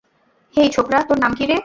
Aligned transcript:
হেই 0.55 0.69
ছোকরা, 0.69 0.99
তোর 1.03 1.17
নাম 1.19 1.33
কীরে? 1.33 1.55